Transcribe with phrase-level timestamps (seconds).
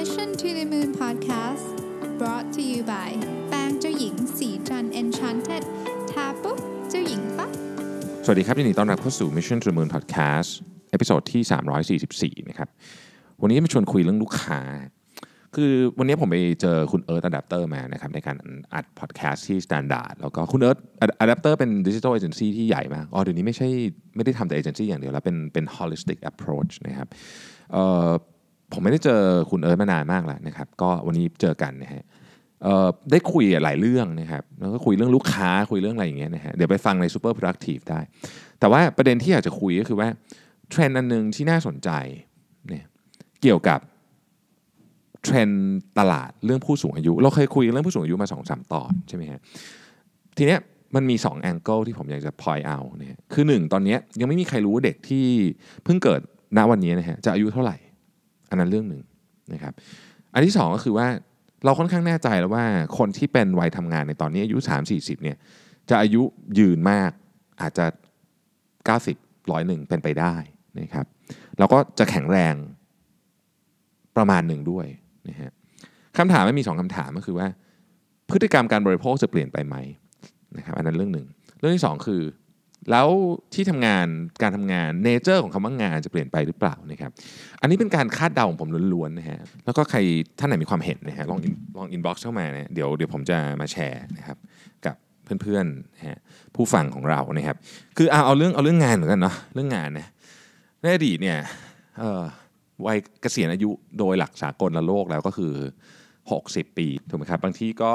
[0.00, 1.68] Mission to the Moon Podcast
[2.20, 3.10] brought to you by
[3.48, 5.62] แป้งเจ้าหญิงศรีจันทร์ Enchanted
[6.10, 6.58] ทาปุ๊บ
[6.90, 7.50] เจ้าหญิงปั๊บ
[8.24, 10.50] สวัสดีครับยินดีต้อนรับเข้าสู่ Mission to the Moon Podcast
[10.90, 11.42] episode ที่
[12.38, 12.68] 344 นะครับ
[13.42, 14.60] วันนี้มาชวนคุยเรื่องลูกค้า
[15.54, 18.36] คือวันนี้ผมไปเจอคุณเอิร์ธอะแดปเตอร์มานะครับในการ
[18.74, 20.78] อัดพอดแคสต์ที่ Standard แล้วก็คุณเอิร์ธ
[21.20, 23.68] อะแดปเตอร์เป็น digital agency ที่ใหญ่มาก อ๋อเดี๋ยวนี้ไม่ใช่
[24.16, 27.08] ไม่ได้ทำแต่เอเจนซี่อย่างเดียวแล้วเป็นเป็น holistic approach นะครับ
[27.72, 28.10] เอ่อ
[28.74, 29.20] ผมไม่ได้เจอ
[29.50, 32.04] คุณเอิร์ธมานานมากแล้วนะครับ ก็วันนี้เจอกันนะฮะ
[33.10, 38.00] ได้คุยหลายเรื่องนะครับแล้วก็คุยเรื่องลูกค้าคุยเรื่องอะไรอย่างเงี้ยนะฮะเดี๋ยวไปฟังใน Super Productive ได้
[38.60, 40.08] แต่ว่าประเด็นที่อยากจะคุยก็คือว่า
[40.70, 41.90] เทรนด์อันหนึงที่น่าสนใจ
[42.68, 42.84] เนี่ย
[43.42, 43.80] เกี่ยวกับ
[45.22, 49.40] เทรนด์ตลาดเรื่องผู้สูงอายุ เราเคยคุยเรื่องผู้สูงอายุมา2อสตอนใช่ไหมฮะ
[50.36, 50.60] ทีเนี้ย
[50.94, 55.24] มันมี2 angle ที่ผมอยากจะ point out เนี่ยคือ 1 ตอนเนี้ยยังไม่มีใครรู้ว่าเด็กที่
[55.84, 56.20] เพิ่งเกิด
[56.56, 57.76] ณวันนี้นะฮะจะอายุเท่าไหร่
[58.54, 59.02] อันนั้นเรื่องหนึ่ง
[59.52, 59.72] นะครับ
[60.34, 61.08] อันที่สองก็คือว่า
[61.64, 62.64] เราค่อนข้างแน่ใจแล้วว่า
[62.98, 65.36] คนที่เป็นวัยทำงานในตอนนี้อายุ 3 4 0เนี่ย
[65.90, 66.22] จะอายุ
[66.58, 67.10] ยืนมาก
[67.60, 67.86] อาจจะ
[68.68, 70.34] 90ร้อยหนึ่งเป็นไปได้
[70.80, 71.06] นะครับ
[71.58, 72.54] แล้วก็จะแข็งแรง
[74.16, 74.86] ประมาณหนึ่งด้วย
[75.28, 75.50] นะฮะ
[76.18, 77.48] คำถามไม่มีสองคำถามก็คือว่า
[78.30, 79.76] พฤติกรรมการบริโภคจะเปลี่ยนไปไหม
[80.56, 81.26] นะครับอันนั้นเรื่องหนึ่ง
[81.58, 82.22] เรื่องที่สองคือ
[82.90, 83.08] แล้ว
[83.54, 84.06] ที่ทำงาน
[84.42, 87.10] การทำงาน nature ของคำว่างานจะเปลี่ยนไปหรือเปล่านะครับ
[87.60, 89.98] อันนี้เป็นการคาดเดาของผมล้วนๆนะฮะแล้วก็ใคร
[90.38, 91.38] ท่านไหนมีความเห็นนะฮะลอง
[91.76, 94.36] ลอง inbox เข้ามาเนี่ยเดี๋ยวเดี๋ยวผมจะมาแชร์นะครับ
[94.86, 94.96] กับ
[95.42, 96.18] เพื่อนๆนะฮะ
[96.54, 97.56] ผู้ฟังของเรานะครับ
[97.96, 100.06] คือเอาเอาเรื่องเอาเรื่องงานเหมือนกันเนาะเรื่องงานนะ
[100.80, 101.38] ในอดีตเนี่ย
[102.86, 105.54] วัยเกษียณอายุโดยหลักสากลระโลกแล้วก็คือ
[106.14, 107.94] 60 ปีถูกไหมครับบางที่ก็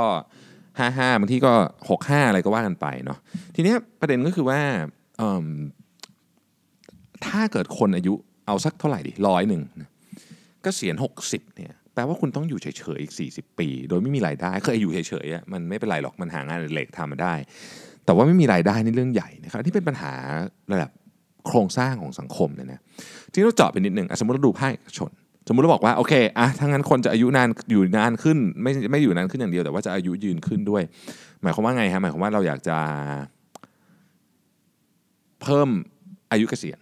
[0.87, 1.53] 55บางที่ก็
[1.91, 3.19] 65 อะไรก็ว่ากันไปเนาะ
[3.55, 4.59] ทีเนี้ยประเด็นก็คือว่า
[7.25, 8.13] ถ้าเกิดคนอายุ
[8.47, 9.61] เอาสักเท่าไหร่ดิร้อยหนึ่ง
[10.65, 17.33] ก็เสียณ60เนี่ยแปลว่าคุณต้องอยู่เฉยๆอีก 40 ปี โดยไม่มีรายได้เคยอยู่เฉยๆอะมันไม่เป็นไรหรอกมันหางานเล็กทำมาได้
[18.05, 20.13] แต่ว่าไม่มีรายได้นี่เรื่องใหญ่นะครับที่เป็นปัญหา
[20.73, 20.89] ระดับ
[21.47, 22.79] โครงสร้างของสังคมเนี่ยนะ
[23.33, 25.11] ที่เราเจาะไปนิดนึงอะสมมติเราดูภาคเอกชน
[25.49, 30.83] สมมุติเราบอกว่าโอเคอะถ้างั้นคนจะอายุนานอยู่นานขึ้น ไม่ไม่อยู่นานขึ้นอย่างเดียวแต่ว่าจะอายุยืนขึ้นด้วย
[31.41, 32.77] หมายความว่าไงฮะหมายความว่าเราอยากจะ
[35.41, 35.67] เพิ่ม
[36.31, 36.79] อายุเกษียณ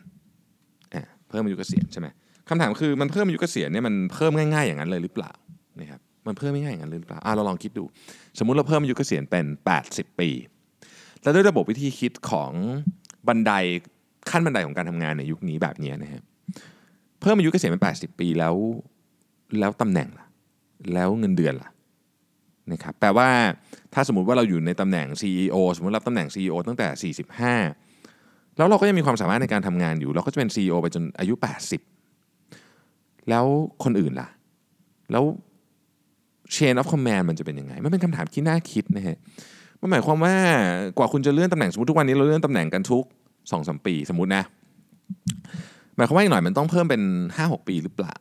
[0.94, 2.08] อะเพิ่มอายุเกษียณใช่ไหม
[2.50, 5.32] คำถามคือมันเพิ่มอายุเกษียณเนี่ยมันเพิ่มง่ายๆอย่างนั้นเลยหรือเปล่า
[5.80, 7.84] นะครับมันเพิ่มง่ายๆอย่างนั้นเลยหรือเปล่าอะเราลองคิดดู
[8.40, 9.46] สมมุติเราเพิ่มอายุเกษียณเป็น
[9.84, 10.30] 80 ปี
[11.24, 12.52] แล้วด้วยระบบวิธีคิดของ
[13.28, 13.52] บันได
[14.30, 16.24] ขั้นบันไดของการทำงานในยุคนี้แบบนี้นะฮะ
[17.22, 18.56] เพิ่มอายุเกษียณเป็น 80 ปีแล้ว
[19.60, 20.26] แล้วตำแหน่งล่ะ
[20.94, 21.70] แล้วเงินเดือนล่ะ
[22.72, 23.30] นะครับแปลว่า
[23.94, 27.14] ถ้าสมมุติว่าเราอยู่ในตำแหน่ง CEO สมมติรับตำแหน่ง CEO ตั้งแต่
[27.84, 31.34] 45 แล้วเราก็ยังมีความสามารถในการทำงานอยู่ เราก็จะเป็น CEO ไปจนอายุ
[32.12, 33.46] 80 แล้ว
[33.84, 34.30] คนอื่นล่ะ
[35.12, 35.24] แล้ว
[36.56, 39.18] chain of command มันจะเป็นยังไง มันเป็นคำถามที่น่าคิดนะฮะ
[39.82, 40.36] มันหมายความว่า
[40.98, 44.44] กว่าคุณจะเลื่อนตำแหน่งสมมติทุกวันนี้เราเลื่อนตำแหน่งกันทุก2อสปีสมมตินะ
[45.98, 47.02] หมายความว่าอีกหน่อยมันต้องเพิ่มเป็น
[47.36, 48.16] 5-6 ปีหรือเปล่า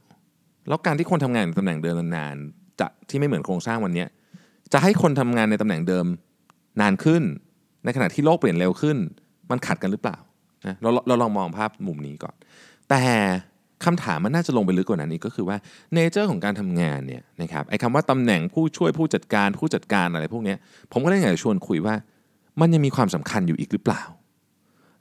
[0.69, 4.05] แล้วการที่คนทำงานในตำแหน่งเดิมนานๆจะที่ไม่เหมือนโครงสร้างวันนี้
[4.73, 6.07] จะให้คนทำงานในตำแหน่งเดิม
[6.81, 7.23] นานขึ้น
[7.85, 8.97] ในขณะที่โลกเปลี่ยนเร็วขึ้น
[9.51, 10.17] มันขัดกันหรือเปล่า
[10.67, 12.35] นะเราเราลองมองภาพมุมนี้ก่อน
[12.91, 13.03] แต่
[13.85, 15.57] คำถามมันน่าจะลงไปลึกกว่านั้นอีกก็คือว่า
[15.95, 20.55] nature ของการทำงานเนี่ยนะครับไอ้คำว่าตำแหน่งผู้ช่วยผู้จัดการผู้จัดการอะไรพวกนี้
[20.93, 21.95] ผมก็เลยอยากจะชวนคุยว่า
[22.61, 24.03] มันยังมีความสำคัญอยู่อีกหรือเปล่า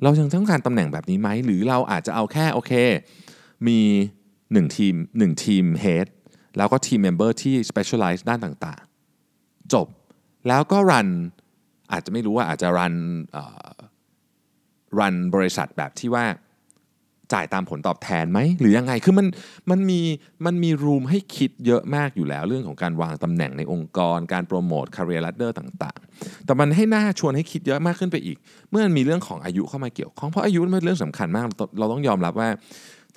[0.04, 2.72] เรายังต้องการตำแหน่งแบบนี้ไหม หรือเราอาจจะเอาแค่โอเค
[3.68, 3.80] มี
[4.30, 6.08] 1ทีม1 team head
[6.58, 9.88] แล้วก็ team member ที่ specialize ด้านต่างๆ จบ
[10.48, 11.10] แล้วก็ run
[11.92, 12.96] อาจจะไม่รู้ว่าอาจจะ run
[15.00, 16.26] run บริษัทแบบที่ว่า
[17.34, 19.28] จ่ายตามผลตอบแทนไหมหรือยังไงคือมัน
[19.72, 20.00] มันมี
[20.46, 28.38] มันมี room ให้คิดเยอะมากอยู่แล้ว เรื่องของการวางตำแหน่งในองค์กร การ promote career ladder ต่างๆ แต่มันให้น่าชวนให้คิดเยอะมากขึ้นไปอีก
[28.70, 31.46] เมื่อมันมีเรื่องของอายุเข้ามาเกี่ยวข้องเพราะอายุมันเป็นเรื่องสำคัญมาก
[31.80, 32.50] เราต้องยอมรับว่า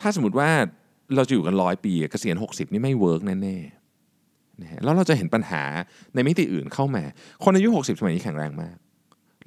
[0.01, 0.51] ถ้าสมมติว่า
[1.17, 5.63] เราจะอยู่กันร้อยปีเกษียณ60 นี่ไม่เวิร์กแน่ๆนะแล้วเราจะเห็นปัญหา
[6.15, 7.03] ในมิติอื่นเข้ามา
[7.45, 8.77] คนอายุ 60 สมัยนี้แข็งแรงมาก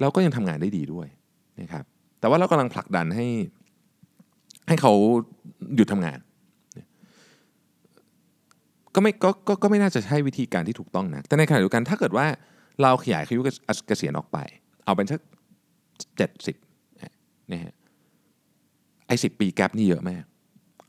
[0.00, 1.08] แล้วก็ยังทำงานได้ดีด้วย
[1.60, 1.84] นะครับ
[2.20, 3.26] แต่ว่าเรากำลังผลักดันให้
[4.68, 4.92] ให้เขา
[5.76, 6.18] หยุดทำงาน
[8.94, 12.26] ก็ไม่ก็ก็ก็ไม่น่าจะใช่วิธีการที่ถูกต้องนะแต่ในขณะเดียวกันถ้าเกิดว่า
[12.82, 13.42] เราขยายอายุ
[13.86, 14.38] เกษียณออกไป
[14.84, 15.20] เอาเป็นสัก
[16.16, 16.56] เจ็ดสิบ
[17.52, 17.74] นะฮะ
[19.06, 20.24] ไอ้สิปีแกลนี่เยอะมาก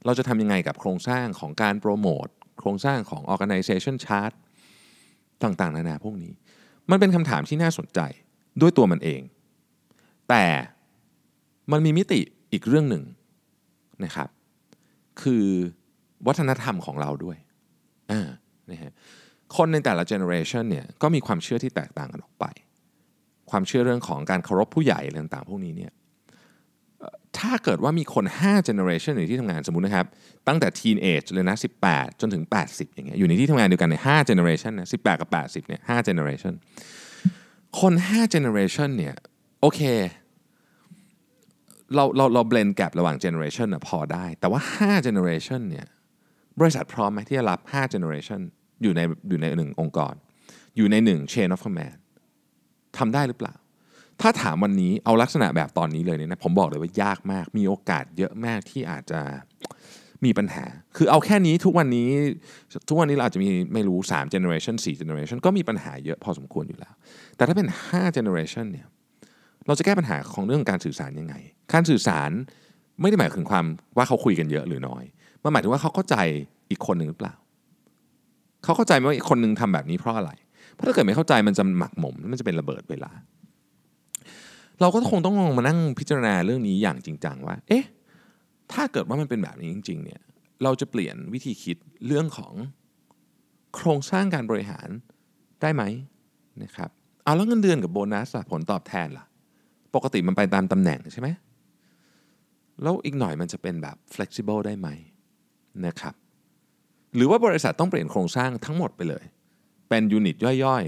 [0.06, 2.28] เราจะทำยังไงกับโครงสร้างของการโปรโมท
[2.60, 4.34] โครงสร้างของ organization chart
[5.44, 6.34] ต่างๆ นานาพวกนี้
[6.90, 8.00] มันเป็นคำถามที่น่าสนใจ
[8.62, 9.22] ด้วยตัวมันเอง
[10.30, 10.46] แต่
[11.72, 12.20] มันมีมิติ
[12.52, 13.04] อีกเรื่องหนึ่ง
[14.06, 14.30] นะครับ
[15.22, 15.46] คือ
[16.28, 17.38] วัฒนธรรมของเราด้วย
[18.12, 18.28] อ่า
[18.72, 18.92] นะฮะ
[19.56, 22.46] คนในแต่ละเจเนอเรชันเนี่ยก็มีความเชื่อที่แตกต่างกันออกไป
[23.52, 25.92] ความเชื่อเรื่องของการเคารพผู้ใหญ่อะไรต่างๆพวกนี้เนี่ย
[27.38, 30.08] ถ้าเกิดว่ามีคน5 generation ในที่ทำงานสมมุตินะครับ
[30.48, 31.58] ตั้งแต่ teenage เลยนะ
[31.88, 36.54] 18 จนถึง 80 อย่างเงี้ยอยู่ในที่ทำงานเดียวกันใน5 generation นะ 18 กับ 80 เนี่ย5 generation
[37.80, 39.16] คน5 generation เนี่ย
[39.62, 39.82] โอเค
[41.96, 45.88] เราเราเราเบลนแกลระหว่าง generation นะพอได้ แต่ว่า5 generation เนี่ย
[46.60, 48.42] บริษัทพร้อมไหมที่จะรับ5 generation
[48.84, 50.14] อยู่ในอยู่ในหนึ่งองค์กร
[50.78, 51.98] อยู่ในหนึ่ง chain of command
[52.98, 53.56] ทำได้หรือเปล่า
[54.22, 59.22] ถ้าถามวันนี้เอาลักษณะแบบตอนนี้เลยเนี่ยนะผมบอกเลยว่ายากมาก มีโอกาสเยอะมากที่อาจจะ
[60.26, 60.66] มีปัญหา
[60.98, 62.10] คือเอาแค่นี้ทุกวันนี้
[62.90, 66.94] ทุกวันนี้เราอาจจะมีไม่รู้3 generation 4 generation ก็มีปัญหาเยอะพอสมควรอยู่แล้ว
[67.36, 68.88] แต่ถ้าเป็น 5 generation เนี่ย
[69.68, 71.36] เราจะแก้ปัญหาของเรื่องการสื่อสารยังไง
[71.72, 72.32] การสื่อสาร
[73.02, 73.66] ไม่ได้หมายถึงความ
[73.98, 75.04] ว่าเขาคุยกันเยอะหรือน้อย
[75.44, 76.16] มันหมายถึงว่าเขาเข้าใจ
[76.70, 77.34] อีกคนหนึ่งหรือเปล่า
[78.64, 80.32] เขาเข้าใจไหมว่าอีกคนหนึ่งทำแบบนี้เพราะอะไร
[80.74, 83.12] เพราะถ้าเกิดไม่เข้าใจมันจะหมักหมมมันจะเป็นระเบิดเวลา
[84.82, 87.84] เราก็คงต้องลองมานั่งพิจารณาเรื่องนี้อย่างจริงจังว่า เอ๊ะ
[88.72, 90.22] ถ้าเกิดว่ามันเป็นแบบนี้จริง ๆ เนี่ย
[90.64, 91.78] เราจะเปลี่ยนวิธีคิด
[92.08, 92.54] เรื่องของ
[93.76, 94.88] โครงสร้างการบริหาร
[95.62, 95.84] ได้ไหม
[96.64, 96.90] นะครับ
[97.24, 99.26] เอาแล้วเงินเดือนกับโบนัสผลตอบแทนล่ะ
[99.96, 101.28] ปกติมันไปตามตำแหน่งใช่ไหม
[102.84, 104.90] แล้วอีกหน่อยมันจะเป็นแบบ flexible ได้ไหม
[105.86, 106.16] นะครับ
[107.16, 109.24] หรือว่าบริษัทต้องเปลี่ยนโครงสร้างทั้งหมดไปเลย
[109.90, 110.36] เป็นยูนิต
[110.66, 110.84] ย่อย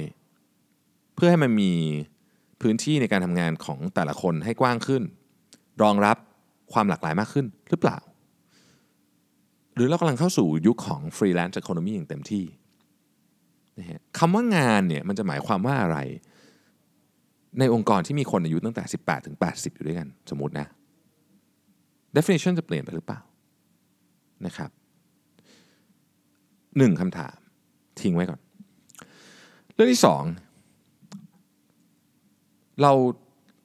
[0.56, 1.72] ๆ เพื่อให้มันมี
[2.62, 5.04] พื้นที่ในการทำงานของแต่ละคนให้กว้างขึ้น
[5.82, 6.18] รองรับ
[6.74, 7.98] ความหลากหลายมากขึ้นหรือเปล่า
[9.76, 12.46] หรือเรากำลังเข้าสู่ยุคของ freelance economy อย่างเต็มที่
[13.80, 15.98] นะฮะคำว่างานเนี่ยมันจะหมายความว่าอะไร
[17.60, 20.68] ในองค์กรที่มีคนอายุตั้งแต่ 18 ถึง 80 อยู่ด้วยกัน สมมตินะ
[22.16, 23.20] definition จะเปลี่ยนไปหรือเปล่า
[24.46, 24.70] นะครับ
[26.78, 27.36] หนึ่งคำถาม
[28.02, 28.40] ทิ้งไว้ก่อน
[29.74, 30.24] เรื่องที่สอง
[32.82, 32.92] เรา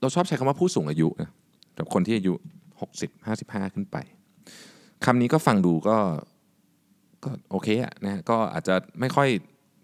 [0.01, 1.31] เราชอบใช้คำว่าผู้สูงอายุนะ
[1.79, 2.33] กับคนที่อายุ
[2.81, 3.97] 60 55 ขึ้นไป
[5.05, 5.97] คำนี้ก็ฟังดูก็
[7.25, 9.29] ก็โอเคอะนะก็อาจจะไม่ค่อย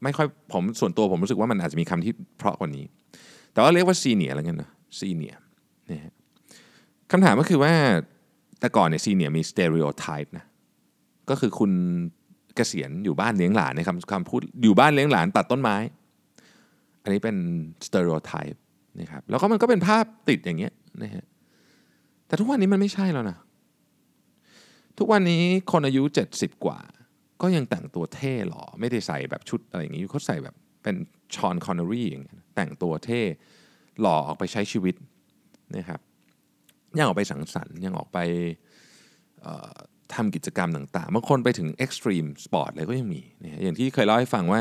[0.02, 2.84] ไม่ค่อยผมส่วนตัวผมรู้สึกว่ามันอาจจะมีคำที่เพราะกว่านี้
[3.52, 5.34] แต่ว่าเรียกว่า senior อะไรเงี้ยนะ senior
[5.90, 6.14] นะฮะ
[7.12, 7.72] คำถามก็คือว่า
[8.60, 10.44] แต่ก่อนเนี่ย senior มี stereotype นะ
[11.30, 11.72] ก็คือคุณ
[12.56, 15.76] เกษียณอยู่บ้านเลี้ยงหลานในคำคำพูดอยู่บ้านเลี้ยงหลานตัดต้นไม้
[17.02, 17.36] อันนี้เป็น
[17.86, 18.60] stereotype
[19.00, 20.72] นะครับแล้วก็มันก็เป็นภาพติดอย่างเงี้ย
[21.02, 21.24] นะฮะ
[22.26, 23.38] แต่ทุกวันนี้มันไม่ใช่แล้วนะ
[24.98, 25.42] ทุกวันนี้
[25.72, 26.02] คนอายุ
[26.34, 26.78] 70 กว่า
[27.42, 30.94] ก็ยังแต่งตัวเท่หล่อไม่ได้ใส่แบบชุดอะไรอย่างนี้เขาใส่แบบเป็น
[31.34, 33.20] ฌอนคอนเนอรี่อย่างเงี้ยแต่งตัวเท่
[34.00, 34.94] หล่อออกไปใช้ชีวิต
[35.76, 36.00] นะครับ
[36.98, 38.18] ยังออกไปสังสรรค์ยังออกไป
[40.14, 44.60] ทำกิจกรรมต่างๆบางคนไปถึง extreme sport เลยก็ยังมีนะอย่างที่เคยเล่าให้ฟังว่า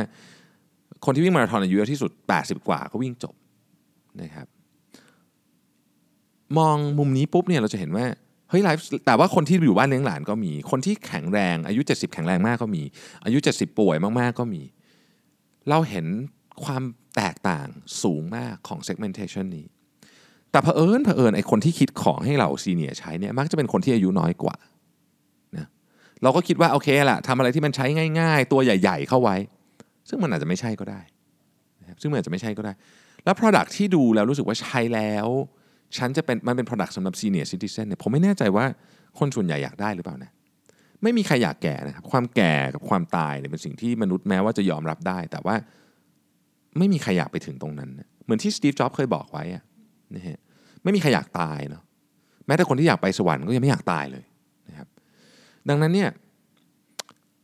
[1.05, 3.35] คนที่วิ่งมาราธอนอายุเยอะที่สุด 80 กว่าก็วิ่งจบ
[4.21, 4.47] นะครับ
[6.57, 8.05] มองมุมนี้ปุ๊บเนี่ยเราจะเห็นว่า
[8.49, 12.83] เฮ้ยไลฟ์แต่ว่าคนที่อยู่บ้านเลี้ยงหลานก็มี คนที่แข็งแรงอายุ 70 แข็งแรงมากก็มี
[13.25, 14.61] อายุ 70 ป่วยมากๆก็มี
[15.69, 16.05] เราเห็น
[16.65, 16.83] ความ
[17.15, 17.67] แตกต่าง
[18.03, 19.65] สูงมากของ segmentation นี้
[20.55, 24.55] แต่เผอิญเผอิญไอ้คนที่คิดของให้เราซีเนียใช้เนี่ยมักจะเป็นคนที่อายุน้อยกว่า
[25.57, 25.67] นะ
[26.23, 27.85] เราก็คิดว่าโอเคแหละทำอะไรที่มันใช้
[28.19, 29.37] ง่าย ๆ ตัวใหญ่ ๆ เข้าไว้
[30.09, 31.01] ซึ่งมันอาจจะไม่ใช่ก็ได้
[31.81, 32.73] นะครับซึ่งมันอาจจะไม่ใช่ก็ได้
[33.23, 35.27] แล้ว Product ที่ดูแล้วรู้สึกว่าใช้แล้ว
[35.97, 38.65] ฉันจะเป็นมันเป็น Product สำหรับ Senior Citizen เนี่ยผมไม่แน่ใจว่า
[39.19, 40.31] คนส่วนใหญ่อยากได้หรือเปล่านะ
[41.03, 45.55] ไม่มีใครอยากแก่นะครับความแก่กับความตายเนี่ยเป็นสิ่งที่มนุษย์แม้ว่าจะยอมรับได้ แต่ว่า
[46.77, 49.63] ไม่มีใครอยากไปถึงตรงนั้นนะเหมือนที่สตีฟจ็อบเคยบอกไว้อะ
[50.15, 50.39] นะฮะ
[50.85, 51.83] ไม่มีใครอยากตายเนาะ
[52.47, 54.25] แม้แต่คนที่อยากไปสวรรค์ก็ยังไม่อยากตายเลย
[54.69, 54.87] นะครับ
[55.69, 56.09] ดังนั้นเนี่ย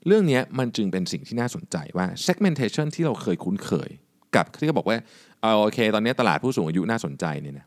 [0.07, 3.89] เรื่องนี้มันจึงเป็นสิ่งที่น่าสนใจว่า segmentation ที่เราเคยคุ้นเคย
[4.36, 4.98] กับที่เขาบอกว่า
[5.41, 7.65] เอาโอเค ตอนนี้ตลาดผู้สูงอายุน่าสนใจเนี่ยนะ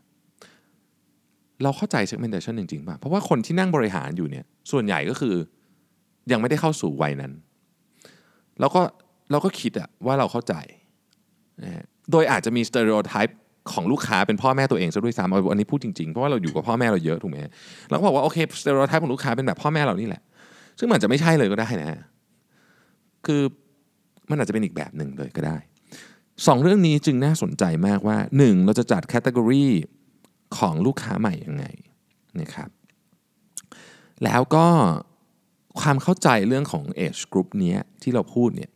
[1.63, 5.35] เราเข้าใจ segmentation จริงๆป่ะเพราะว่าคนที่นั่งบริหารอยู่เนี่ยส่วนใหญ่ก็คือ
[6.33, 7.33] ยังไม่ได้เข้าสู่วัยนั้น
[8.61, 8.83] แล้วก็
[9.31, 10.55] เราก็คิดอะว่าเราเข้าใจ
[11.65, 13.33] นะโดยอาจจะมี stereotype
[13.73, 17.39] ของลูกค้าเป็นพ่อแม่ตัวเองซะด้วยซ้ำเอาอันนี้พูดจริงๆ เพราะว่าเราอยู่กับพ่อแม่เราเยอะถูกไหม
[17.91, 20.23] เราก็บอกว่าโอเค stereotype ของลูกค้าเป็นแบบพ่อแม่เรานี่แหละ
[20.79, 22.01] ซึ่งมันอาจจะไม่ใช่เลยก็ได้นะฮะ
[23.27, 23.43] คือ
[24.31, 25.57] มันอาจจะเป็นอีกแบบหนึ่งเลยก็ได้
[26.47, 28.65] สองเรื่องนี้จึงน่าสนใจมากว่า 1.
[28.67, 29.67] เราจะจัดแคตตากรี
[30.59, 31.65] ของลูกค้าใหม่ยังไง
[32.41, 32.71] นะครับ
[34.25, 34.67] แล้วก็
[35.81, 38.71] ความเข้าใจเรื่องของ age group เนี้ยที่เราพูดเนี่ย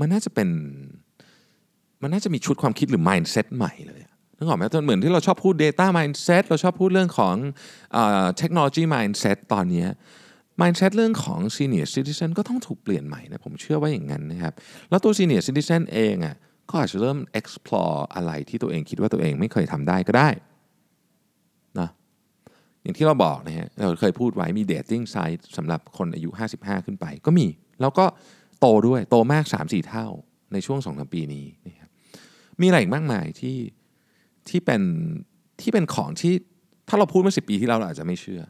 [0.00, 0.48] มันน่าจะเป็น
[2.02, 4.00] มันน่าจะมีชุดความคิดหรือ mindset ใหม่เลย
[4.36, 7.34] นึกออกไหมเหมือนที่เราชอบพูด data mindset เราชอบพูดเรื่องของ
[8.38, 9.86] เทคโนโลยี mindset ตอนนี้
[10.60, 14.52] mindset เรื่องของ senior citizen ก็ต้องถูกเปลี่ยนใหม่นะ ผมเชื่อว่าอย่างนั้นนะครับ
[14.90, 16.36] แล้วตัว senior citizen เองอะ
[16.70, 20.28] ก็อาจจะเริ่ม explore อะไรที่ตัวเองคิดว่าตัวเองไม่เคยทำได้ก็ได้
[21.80, 21.88] นะ
[22.82, 27.46] อย่างที่เราบอกนะฮะเราเคยพูดไว้มี dating site สำหรับคนอายุ 55 ขึ้นไป ก็มี
[27.80, 28.04] แล้วก็
[28.60, 30.06] โตด้วยโตมาก 3-4 เท่า
[30.52, 31.81] ในช่วง 2-3 ปีนี้นะครับ
[32.60, 33.58] มีอะไรอีกมากมายที่
[34.48, 34.82] ที่เป็น
[35.60, 36.34] ที่เป็นของที่
[36.88, 38.42] ถ้าเราพูดเมื่อสิปีที่แล้วเราอาจจะไม่เชื่อ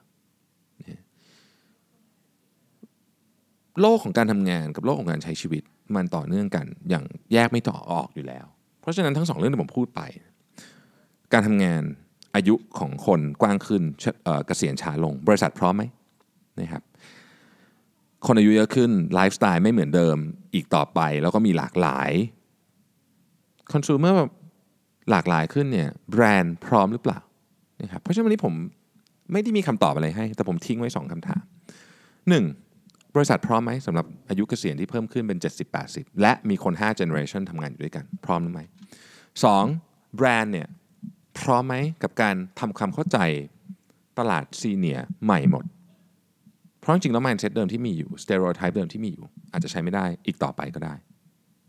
[3.81, 5.63] โลกของการทำงานกับโลกของการใช้ชีวิต
[5.97, 8.47] มันต่อเนื่องกัน อย่างแยกไม่ต่อออกอยู่แล้ว
[8.81, 10.01] เพราะฉะนั้นทั้งสองเรื่องที่ผมพูดไป
[11.33, 11.83] การทำงาน
[12.35, 13.83] อายุของคนกว้างขึ้น
[14.25, 15.85] เเกษียณช้าลง บริษัทพร้อมไหม
[16.61, 16.83] นะครับ
[18.27, 20.17] คนอายุเยอะขึ้นไลฟ์สไตล์ไม่เหมือนเดิม
[20.55, 22.11] อีกต่อไป แล้วก็มีหลากหลาย
[23.73, 24.19] คอน sumer
[25.11, 27.19] หลากหลายขึ้นเนี่ยแบรนด์พร้อมหรือเปล่า
[27.83, 28.55] นะครับเพราะฉะนั้นวันนี้ผม
[29.33, 31.43] ไม่ได้มีคำตอบอะไรให้ แต่ผมทิ้งไว้ 2คำถาม
[32.49, 33.15] 1.
[33.15, 35.39] บริษัทพร้อมไหมสำหรับอายุเกษียณที่เพิ่มขึ้นเป็น
[35.81, 38.65] 70-80 และมีคน 5 generation ทำงานอยู่ด้วยกัน พร้อมหรือไม่
[39.41, 40.17] 2.
[40.17, 40.69] แบรนด์เนี่ย
[41.41, 43.19] พร้อมไหมกับการทำความเข้าใจ
[44.19, 45.65] ตลาดซีเนียใหม่หมด
[46.81, 50.95] เพราะจริงๆแล้ว mindset เดิมที่มีอยู่ stereotype เดิมที่มีอยู่ อาจจะใช้ไม่ได้อีกต่อไปก็ได้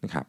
[0.03, 0.25] นะครับ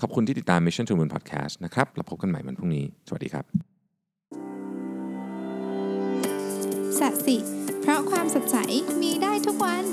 [0.00, 3.44] ขอบคุณที่ติดตาม Mission to Moon Podcast นะครับเราพบกันใหม่วันพรุ่งนี้ สวัสดีครับ
[6.98, 7.36] สัสิ
[7.80, 8.56] เพราะความสดใส
[9.02, 9.84] มีได้ทุกวัน